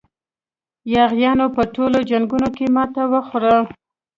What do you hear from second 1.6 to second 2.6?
ټولو جنګونو